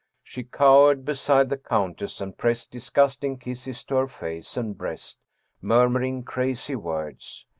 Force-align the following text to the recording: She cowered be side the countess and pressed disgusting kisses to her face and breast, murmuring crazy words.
She 0.23 0.43
cowered 0.43 1.05
be 1.05 1.13
side 1.13 1.49
the 1.49 1.57
countess 1.59 2.21
and 2.21 2.35
pressed 2.35 2.71
disgusting 2.71 3.37
kisses 3.37 3.83
to 3.85 3.97
her 3.97 4.07
face 4.07 4.57
and 4.57 4.75
breast, 4.75 5.19
murmuring 5.61 6.23
crazy 6.23 6.75
words. 6.75 7.45